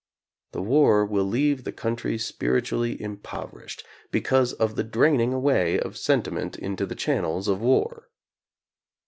[0.53, 6.57] The war will leave the country spiritually impoverished, because of the draining away of sentiment
[6.57, 8.09] into the channels of war.